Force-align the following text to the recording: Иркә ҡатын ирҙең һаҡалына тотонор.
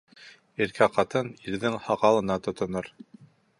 Иркә 0.65 0.87
ҡатын 0.95 1.29
ирҙең 1.51 1.79
һаҡалына 1.89 2.41
тотонор. 2.49 2.93